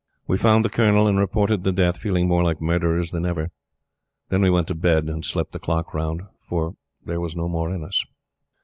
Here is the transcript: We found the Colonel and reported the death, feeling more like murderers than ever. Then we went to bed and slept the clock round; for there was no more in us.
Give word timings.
We 0.25 0.35
found 0.35 0.65
the 0.65 0.69
Colonel 0.69 1.07
and 1.07 1.19
reported 1.19 1.63
the 1.63 1.71
death, 1.71 1.95
feeling 1.99 2.27
more 2.27 2.43
like 2.43 2.59
murderers 2.59 3.11
than 3.11 3.23
ever. 3.23 3.51
Then 4.29 4.41
we 4.41 4.49
went 4.49 4.67
to 4.69 4.73
bed 4.73 5.07
and 5.07 5.23
slept 5.23 5.51
the 5.51 5.59
clock 5.59 5.93
round; 5.93 6.21
for 6.49 6.73
there 7.05 7.21
was 7.21 7.35
no 7.35 7.47
more 7.47 7.69
in 7.71 7.83
us. 7.83 8.03